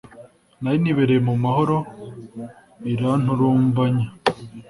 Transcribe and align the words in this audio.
nari 0.61 0.77
nibereye 0.83 1.21
mu 1.27 1.35
mahoro, 1.43 1.75
iranturumbanya 2.91 4.07